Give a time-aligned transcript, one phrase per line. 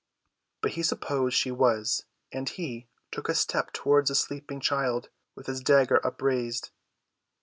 [0.61, 5.45] But he supposed she was; and he took a step towards the sleeping child with
[5.45, 6.71] his dagger upraised.